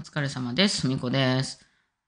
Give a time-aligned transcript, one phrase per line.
[0.00, 0.88] お疲れ様です。
[0.88, 1.60] みこです。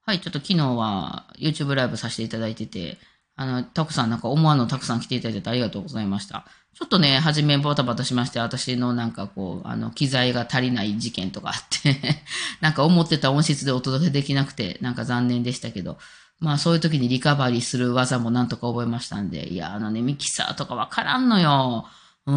[0.07, 2.97] はい、ちょっと昨日は YouTube ライブさせていただいてて、
[3.37, 6.47] あの、たくさんなんか思わぬたくさん来ていただいてありがとうございました。
[6.73, 12.01] ちょっとね、初めバタバタしまして、私のなんかこう、あの、機材が足りない事件とかあって、
[12.63, 15.99] なんか思ってた音質でお届けできなくて、なんか残念でしたけど、
[16.41, 21.87] まあそういう時にリカバリーする技もなんとか覚えましたんで、いや、あのね、ミキサーとかわからんのよ。
[22.25, 22.35] うん、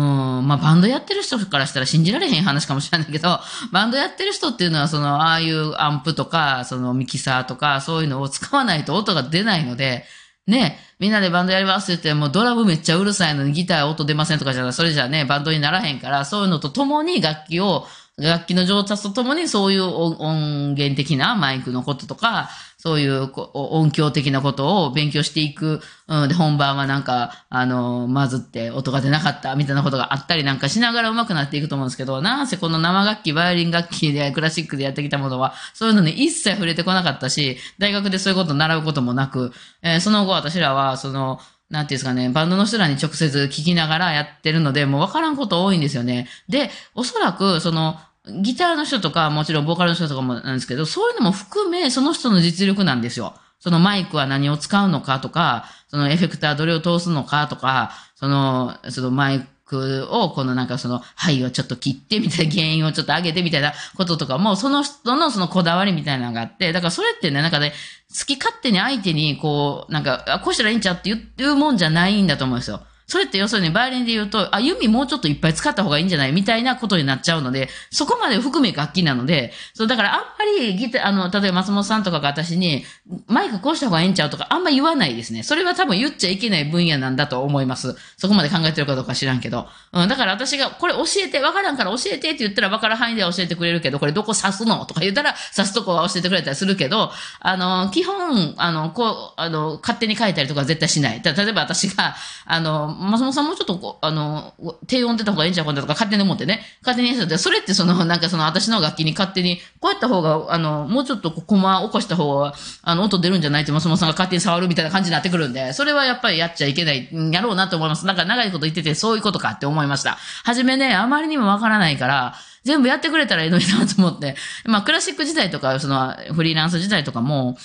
[0.47, 3.39] まあバンドやってる人からしたら信じられへん話かもしれないけど、
[3.71, 10.05] バンドやってる人っていうのは、その、ああいうアンプとか、そのミキサーとか、そういうのを使わないと音が出ないので、
[10.47, 17.87] ね、みんなでバンドやりますって言って、もうドラムめっちゃうるさいのにギター音出ませんとかじゃな、それじゃね、バンドにならへんから、そういうのと共に楽器を、
[18.17, 25.81] 楽器の上達とともにそういう音源的なマイクのこととか、そういう音響的なことを勉強していく。
[26.07, 46.27] うん、で、本番はなんか、あの、まずって音が出なかったみたいなことがあったりなんかしながら上手くなっていくと思うんですけど、なんせこの生楽器、バイオリン楽器でクラシックでやってきたものは、そういうのに一切触れてこなかったし、大学でそういうことを習うこともなく、えーその後私らは、その、なんていうんですかね、バンドの人らに直接聞きながらやってるので、もう分からんこと多いんですよね。
[46.47, 47.99] で、おそらく、その、
[48.41, 53.35] ギターの人とか、もちろんボーカルの人とかもなんですけど、そういうのも含め、その人の実力なんですよ。
[53.59, 67.73] そのマイクは何を使うのかとか、そのエフェクターどれを通すのかとか、その、そのマイククを、このなんかその、肺をちょっと切ってみたいな、原因をちょっと上げてみたいなこととかも、その人のそのこだわりみたいなのがあって、だからそれってね、なんかね、
[68.17, 72.81] 好き勝手に相手にこう、なんか、こうしたらいいんちゃうって言うもんじゃないんだと思うんですよ。
[73.07, 76.31] それって要するにバイオリンで言うと、あ、弓もうちょっといっぱい使った方がいいんじゃない？
[76.31, 80.25] みたいなことになっちゃうので、そこまで含め楽器なので、そう、だからあんま
[80.59, 82.83] りギター、あの、例えば松本さんとかが私に、
[83.27, 85.43] マイクこうした方がいいんちゃうとかあんま言わないですね。
[85.43, 87.95] それは多分言っちゃいけない分野なんだと思います。
[88.17, 89.67] そこまで考えてるかどうか知らんけど。
[89.93, 101.21] うん、だから私が、これ教えて、わからんから教えてって言ったらわからん範囲では教えてくれるけど、これどこ刺すのとか言ったら刺すとこは教えてくれたりするけど、あの、基本、あの、こう、あの、勝手に書いたりとか絶対しない。
[101.21, 102.15] た例えば私が、
[102.45, 104.53] あの、松本さんもちょっとこう、あの、
[104.87, 106.61] 低音出た方がいいんちゃうかなとか勝手に思ってね。
[106.81, 118.05] 勝手にやって、それってその、 なんかその私の楽器に勝手に、こうやった方が、あの、もうちょっとこうコマ起こした方が、あの、音出るんじゃないって松本さんが勝手に触るみたいな感じになってくるんで、 それはやっぱりやっちゃいけない、やろうなと思います。
[118.05, 120.17] なんか長いこと言ってて、そういうことかって思いました。
[120.43, 124.35] はじめね、あまりにもわからないから、全部やってくれたらいいのになと思って。
[124.65, 127.57] まあ、クラシック時代とか、その、フリーランス時代とかも、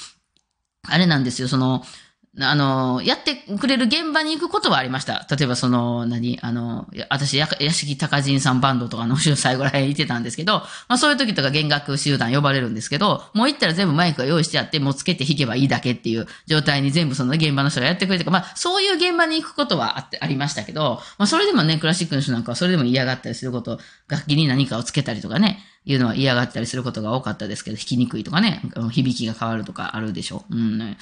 [0.86, 1.84] あれなんですよ、その、
[2.38, 5.26] あの、やってくれる現場に行くことはありました。
[5.28, 6.38] 例えばその、何？
[6.42, 30.54] あの、私、屋敷高人さんバンドとかの後ろ最後らへん行ってたんですけど、まあそういう時とか弦楽集団呼ばれるんですけど、もう行ったら全部マイクが用意してあって、もうつけて弾けばいいだけっていう状態に全部その現場の人がやってくれて、まあそういう現場に行くことはあって、ありましたけど、まあそれでもね、クラシックの人なんかはそれでも嫌がったりすること、楽器に何かをつけたりとかね、いうのは嫌がったりすることが多かったですけど、弾きにくいとかね、響きが変わるとかあるでしょう。
[30.54, 30.98] うん、ね。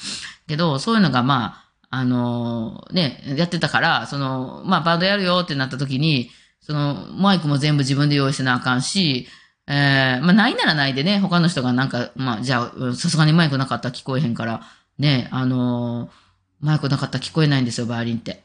[0.46, 6.30] けど、そういうのがまあ、あのね、やってたから、その、まあ、バンドやるよってなった時に、
[6.60, 9.26] その、マイクも全部自分で用意してなあかんし、
[9.66, 14.62] えー、まあ、ないならないでね、他の人がなんか、まあ、じゃあ、さすがにマイクなかったら聞こえへんから、
[14.98, 16.10] ね、あの
[16.60, 18.42] マイクなかったら聞こえないんですよ、バイオリンって。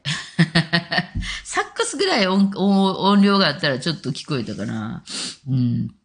[1.43, 5.03] サックスぐらい音量があったらちょっと聞こえたかな。
[5.47, 5.95] うん。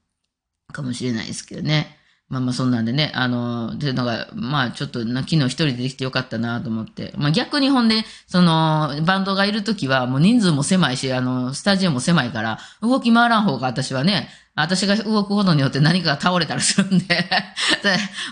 [0.72, 1.96] かもしれないですけどね。
[2.28, 7.14] まあまあそんなんでね、あの、で、なんか、まあちょっと昨日一人でできてよかったなと思って。
[7.16, 17.06] まあ逆にほんで、その、バンドがいるときはもう人数も狭いし、あの、スタジオも狭いから、動き回らん方が私はね、私が動くことによって何かが倒れたりするん で、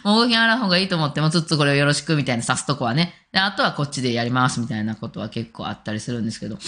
[0.04, 3.14] もう動き回らん方がいいと思って、もうつっつこれをよろしくみたいな刺すとこはね。
[3.32, 6.58] で、あとはこっちでやりますみたいなことは結構あったりするんですけど、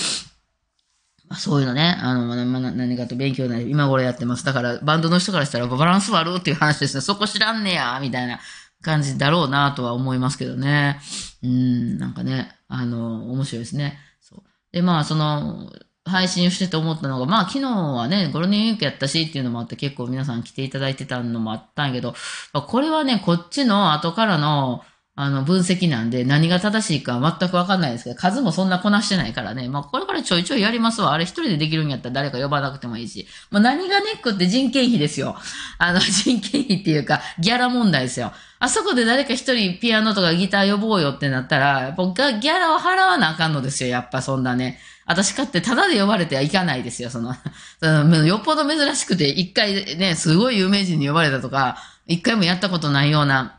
[1.28, 4.44] まあ、そういうのね、あの、まあま何かと勉強なり、今頃やってます。
[4.44, 7.00] だから、バンドの人からしたらバランス悪っていう話ですね。
[7.02, 8.40] そこ知らんねや、みたいな
[8.82, 11.00] 感じだろうなとは思いますけどね。
[11.42, 13.98] うん、なんかね、あの、面白いですね。
[14.20, 14.42] そう。
[14.72, 15.70] で、まあ、その、
[16.08, 22.14] 配信してて思ったのが、まあ、昨日はね、ゴールデンウィークやったしっていうのもあって、結構皆さん来ていただいてたのもあったんやけど、
[22.52, 24.82] まあこれはね、こっちの後からの、
[25.20, 29.68] あの、分析なんで、何が正しいか全くわかんないですけど、数もそんなこなしてないからね。
[29.68, 31.12] まあ、これからちょいちょいやりますわ。
[31.12, 33.26] あれ一人でできるんやったら誰か呼ばなくてもいいし。
[33.50, 35.34] まあ、何がネックって人件費ですよ。
[35.78, 38.32] あの、 人件費っていうか、ギャラ問題ですよ。
[38.60, 43.90] あそこで誰か一人ピアノとかギター呼ぼうよってなったら、やっぱギャラを払わなあかんのですよ。
[43.90, 44.78] やっぱそんなね。
[45.04, 47.10] 私かってタダで呼ばれてはいかないですよ。
[47.10, 47.34] その、
[47.82, 51.76] そのよっぽど珍しくて、一回ね、すごい有名人に呼ばれたとか、
[52.06, 53.57] 一回もやったことないような、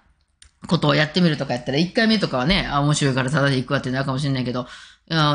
[0.68, 4.68] ことをやってみるとかやったら、1回目とかはね、あ、面白いからただで行くわってなるかもしれないけど、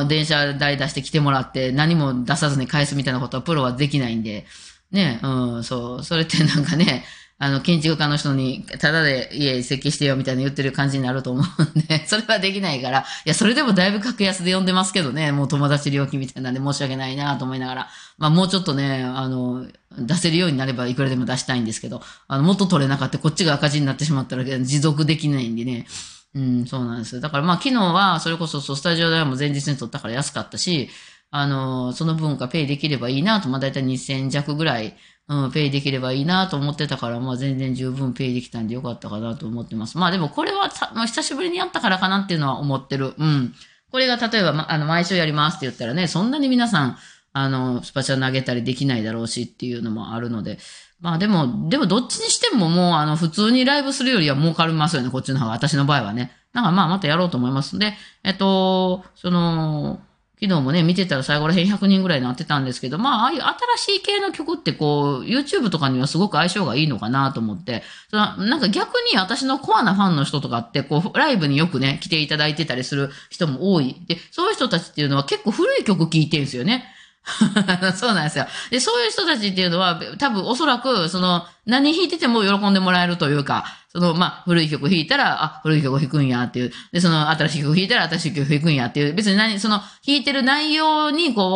[0.08, 4.46] 電車代出して来てもらって何も出さずに返すみたいなことはプロはできないんで、
[4.92, 7.04] ね、うん、そう、それってなんかね、
[7.44, 19.66] あの、建築家の人に、ただで家設計してよみたいな言ってる感じになると思うんで、 それはできないから、いや、それでもだいぶ格安で呼んでますけどね、もう友達料金みたいなんで申し訳ないなと思いながら、まあもうちょっとね、あの、
[19.98, 25.86] 出せるようになればいくらでも出したいんですけど、あの、もっと取れなかったこっちが赤字になってしまったら持続できないんでね、
[26.34, 27.20] うん、そうなんです。
[27.20, 30.88] だからまあ昨日はそれこそそうスタジオ代も前日に取ったから安かったし、
[31.30, 39.96] あの、その分がペイできればいいなと、まあ大体2000弱ぐらい、うん、ペイできればいいなと思ってたから、まあ全然十分ペイできたんでよかったかなと思ってます。
[39.96, 43.14] まあでもこれはさ、まあ、久しぶりにやったからかなっていうのは思ってる。
[43.16, 43.54] うん。
[43.90, 46.98] これが例えば、ま、あの、毎週やりますって言ったらね、そんなに皆さん、
[47.32, 50.58] あの、スパチャ投げたりできないだろうしっていうのもあるので、
[51.00, 55.52] まあでも、でもどっちにしてももう、あの、普通にライブするよりは儲かりますよね、こっちの方が。
[55.52, 56.32] 私の場合はね。
[56.52, 60.00] だからまあまたやろうと思いますんで、えっと、その、
[60.40, 63.40] 昨日もね、見てたら最後ら辺100人ぐらいになってたんですけど、まあ、ああいう
[63.76, 73.96] 新しい系の曲ってこう、YouTube とかにはすごく相性がいいのかなと思って、そのなんか逆に私のコアなファンの人とかって、こう、ライブによくね、来ていただいてたりする人も多い。
[74.08, 76.84] で、そういう人たちっていうのは結構古い曲聴いてるんですよね。
[77.96, 78.46] そうなんですよ。
[78.70, 83.64] で、そういう人たちっていうのは、多分おそらく、その、何弾いてても喜んでもらえるというか、
[83.94, 86.72] その、まあ、古い曲弾いたら、あ、古い曲弾くんやっていう。
[86.90, 89.14] で、その、新しい曲弾いたら、新しい曲弾くんやっていう。
[89.14, 91.46] 別に何、その、弾いてる内容に、こう、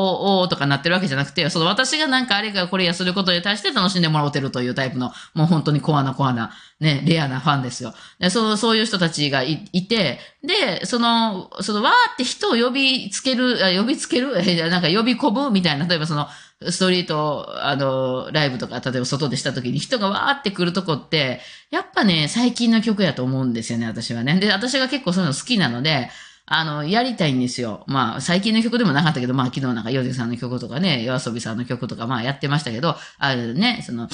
[0.42, 7.92] おーとかなってるわけじゃなくて、その、私がなんかあれかこれやすることに対して楽しんでもらおうてるというタイプの、もう本当にコアなコアな、ね、レアなファンですよ。
[8.20, 14.32] で、そう、そういう人たちがいいて、で、その、その、わーって人を呼びつける、呼びつける、
[14.70, 16.28] なんか呼び込むみたいな、例えばその、
[16.70, 21.40] ストリート、あの、ライブとか、例えば外でした時に人がわーって来るとこって、
[21.70, 24.38] やっぱね、最近の曲やと思うんですよね、私はね。
[24.38, 26.10] で、私が結構そういうの好きなので、
[26.46, 27.84] あの、やりたいんですよ。
[27.86, 34.08] まあ、最近の曲でもなかったけど、まあ、昨日なんか、ヨゼさんの曲とかね、夜遊びさんの曲とか、まあ、やってましたけど、あれね、その、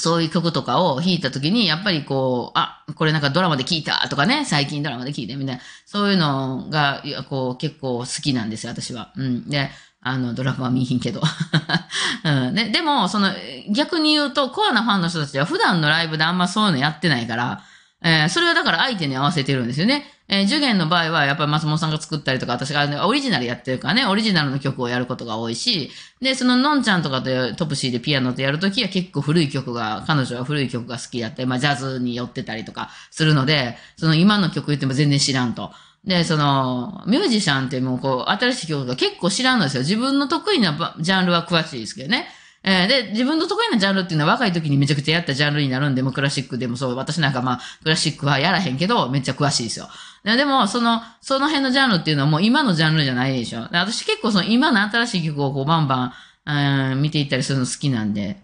[0.00, 9.12] そういう曲とかを弾いたときに、やっぱりこう、あ、これなんかドラマで聴いたとかね、最近ドラマで聴いてみたいな、そういうのが、こう、結構好きなんですよ、私は。
[9.16, 9.48] うん。
[9.48, 9.70] で、
[10.00, 11.20] あの、ドラマは見ひんけど。
[12.24, 13.30] うんね、でも、その、
[13.70, 17.62] 逆に言うと、コアなファンの人たちは普段のライブであんまそういうのやってないから、
[18.02, 20.04] えー、それはだから相手に合わせてるんですよね。
[20.32, 25.90] えー、受験の場合は、やっぱり松本さんが作ったりとか、私がオリジナルやってるからね、オリジナルの曲をやることが多いし、
[26.20, 27.24] で、そののんちゃんとかと
[27.56, 35.72] トップシーでピアノとやるときは結構古い曲が、彼女は古い曲が好きだって、まあジャズに寄ってたりとかするので、その今の曲言っても全然知らんと。
[36.04, 39.82] で、その、ミュージシャンってもうこう、新しい曲が結構知らんのですよ。
[39.82, 42.28] 自分の得意なジャンルは詳しいですけどね。
[42.62, 49.88] えー、で、自分の得意なジャンルっていうのは若い時にめちゃくちゃやったジャンルになるんで、もクラシックでもそう、私なんかまあ、クラシックはやらへんけど、めっちゃ詳しいですよ。
[50.24, 53.60] でも、その、その辺のジャンルっていうのはもう今のジャンルじゃないでしょ。
[53.72, 56.12] 私結構その今の新しい曲をこうバンバン、
[56.46, 58.40] えー、見ていったりするの好きなんで、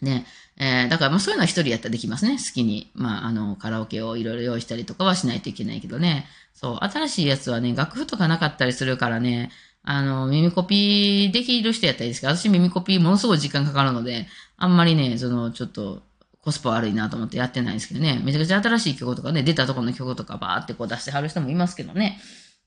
[0.00, 0.26] ね。
[0.58, 2.32] えー、だからまあそういうのは一人やったらできますね。
[2.38, 2.90] 好きに。
[2.94, 6.26] まあ、あの、カラオケをいろいろ用意したりとかはしないといけないけどね。
[6.54, 9.50] そう、新しいやつはね、楽譜とかなかったりするからね、
[9.82, 16.02] あの、耳コピーできる人やったらいいですけど、私耳コピーものすごい時間かかるので、あんまりね、その、ちょっと、
[16.46, 22.20] コスパ悪いなと思ってやってないんですけどね、めちゃくちゃ新しい曲とかね、出たところの曲とかバーってこう出してはる人もいますけどね。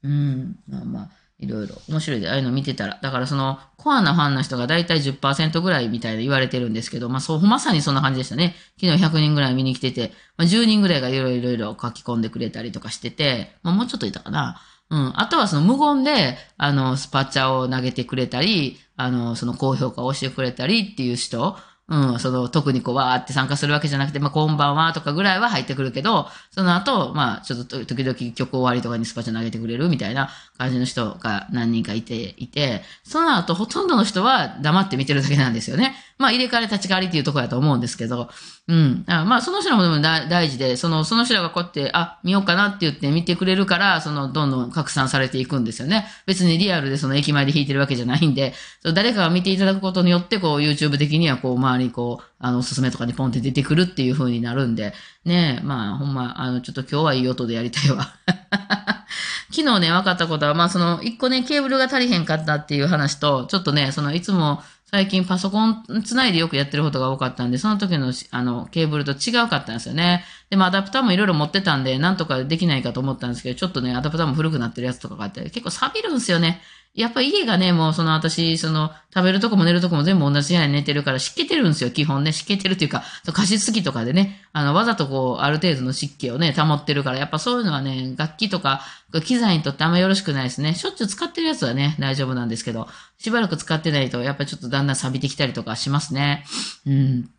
[0.04, 1.10] うん、まあまあ、
[1.40, 3.00] いろいろ面白いで、ああいうの見てたら。
[3.02, 8.54] だからその、コアなファンの人がだいたい10%ぐらいみたいな言われてるんですけど、まあそう、まさにそんな感じでしたね。
[8.82, 14.62] 昨日100人ぐらい見に来てて、まあ10人ぐらいがいろいろいろ書き込んでくれたりとかしてて、まあもうちょっといたかな。
[14.90, 15.14] うん。
[15.16, 21.58] あとはその無言で、あの、スパチャを投げてくれたり、あの、その高評価をしてくれたりっていう人、
[21.90, 35.96] うん、その、特にこう、わーって参加するわけじゃなくて、まあ、こんばんはとかぐらいは入ってくるけど、その後、まあ、ちょっと時々曲終わりとかにスパチャ投げてくれるみたいな感じの人が何人かいて、いて、その後、ほとんどの人は黙って見てるだけなんですよね。
[36.20, 38.30] まあ、入れ替わり立ち替わりっていうところだと思うんですけど、
[38.68, 39.04] うん。
[39.08, 46.06] まあ、その人もでも大事で、その、その人らがこうやって、あ、見ようかなって言って見てくれるから、その、どんどん拡散されていくんですよね。
[46.28, 48.54] 別にリアルでその駅前で弾いてるわけじゃないんで、
[48.94, 54.94] 誰かが見ていただくことによって、こう、YouTube 的には、こう、周りにこう、あの、おすすめとかにポンって出てくるっていう風になるんで、
[55.26, 58.14] ねまあ、ほんま、あの、ちょっと今日はいい音でやりたいわ。
[59.52, 70.24] 昨日ね、分かったことは、まあ、その、一個ね、ケーブルが足りへんかったっていう話と、ちょっとね、その、いつも、最近パソコンつないでよくやってることが多かったんで、その時のあのケーブルと違うかったんですよね。
[70.50, 76.60] でもアダプターもいろいろ持ってたんで、なんとかできないかと思ったんですけど、ちょっとね、アダプターも古くなってるやつとかがあって、結構錆びるんですよね。
[77.00, 82.34] やっぱ家がね、もうその私、その食べるとこも寝るとこも全部同じ部屋に寝てるから湿気てるんですよ、基本ね。
[82.34, 88.82] 湿気てるっていうか、加湿器とかでね、あの、わざとこう、ある程度の湿気をね、保ってるから、やっぱそういうのはね、楽器とか
[89.24, 90.76] 機材にとってあんまよろしくないですね。
[90.76, 96.44] しょっちゅう使ってるやつはね、大丈夫なんですけど、しばらく使ってないと、やっぱちょっとだんだん錆びてきたりとかしますね。
[96.86, 97.30] うん。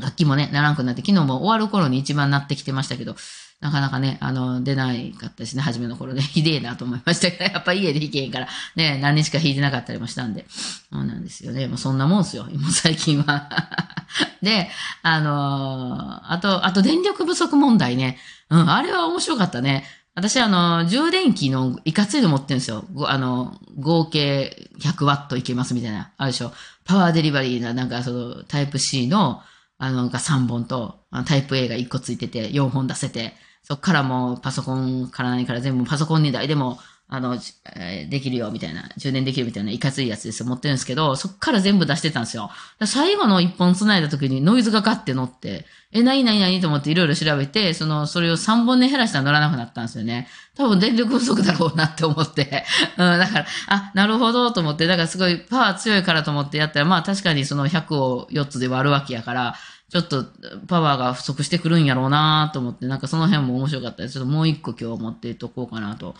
[0.00, 3.16] 楽器もね、ならんくなって、昨日も終わる頃に一番なってきてましたけど、
[3.60, 10.46] なかなかね、あの、出ないかったしね、初めの頃ね、 ひでえなと思いましたけど、 やっぱ家で弾けへんから、ね、何日か弾いてなかったりもしたんで。
[10.48, 11.66] そうなんですよね。
[11.66, 13.50] もうそんなもんすよ、今最近は。
[14.42, 14.70] で、
[15.02, 18.18] あのー、あと、あと電力不足問題ね。
[18.48, 19.84] うん、あれは面白かったね。
[20.14, 22.84] 私、あの、充電器のいかついの持ってるんですよ。
[23.06, 26.12] あの、合計100ワットいけますみたいな。
[26.16, 26.52] あるでしょ。
[26.84, 29.42] パワーデリバリーな、なんかその、タイプ C の、
[29.78, 36.78] あの、が3本と、タイプ A が1個ついてて、4本出せて、そっからもうパソコンから何から全部パソコン2台でも、
[37.12, 37.34] あの、
[37.74, 42.50] えー、できるよ、みたいな、充電できるみたいな、いかついやつですよ、持ってるんですけど、そっから全部出してたんですよ。
[42.84, 50.28] 最後の1本繋いだ時にノイズがガッて乗って、え、なになになにと思っていろいろ調べて、その、それを3本で減らしたら乗らなくなったんですよね。
[50.54, 52.64] 多分電力不足だろうなって思って。
[52.96, 59.56] うん、だから、あ、なるほどと思って、だからすごいパワー強いからと思ってやったら、まあ確かにその100を4つで割るわけやから、
[59.90, 60.24] ちょっと
[60.68, 64.14] パワーが不足してくるんやろうなと思って、なんかその辺も面白かったです。
[64.14, 66.14] ちょっともう一個今日持っていっとこうかなと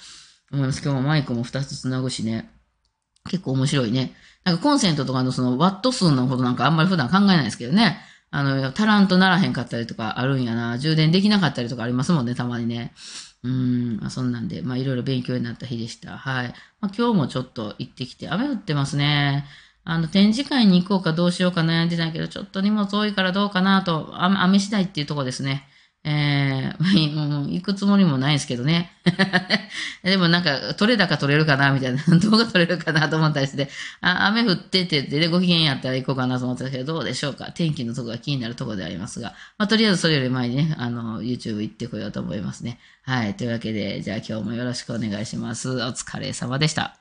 [0.52, 0.82] 思います。
[0.82, 2.50] 今日もマイクも2つ繋ぐしね。
[3.28, 4.12] 結構面白いね。
[4.44, 7.98] なんかコンセントとかのそのワット数のことなんかあんまり普段考えないですけどね。
[8.32, 10.78] あの、足らんとならへんかったりとかあるんやな。
[10.78, 12.92] 充電できなかったりとかありますもんね、たまにね。
[13.42, 16.18] うん、あ、そんなんで、まあいろいろ勉強になった日でした。
[16.18, 16.48] はい。
[16.80, 19.46] まあ今日もちょっと行ってきて、雨降ってますね。
[19.84, 25.66] あの、展示会に行こうかどうしようか悩んでたけど、ちょっと荷物多いからどうかなと、雨次第っていうとこですね。
[26.02, 28.90] えー、行くつもりもないですけどね。
[30.02, 33.68] でもなんか、取れ高取れるかなみたいな、動画撮れるかなと思ったりして、
[34.00, 37.52] あ雨降ってて、で、ご機嫌やったら行こうかなと思ったんですけど、どうでしょうか。
[37.52, 42.78] 天気のとこが気になるとこでありますが、まあ、とりあえずそれより前にね、あの、YouTube 行ってこようと思いますね。
[43.02, 43.36] はい。
[43.36, 45.68] というわけで、じゃあ今日もよろしくお願いします。
[45.68, 46.99] お疲れ様でした。